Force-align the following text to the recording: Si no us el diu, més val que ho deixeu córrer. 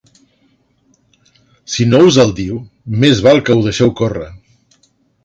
Si 1.73 1.85
no 1.89 1.99
us 2.05 2.17
el 2.23 2.33
diu, 2.39 2.55
més 3.05 3.21
val 3.29 3.43
que 3.51 3.59
ho 3.59 3.63
deixeu 3.69 3.93
córrer. 4.01 4.31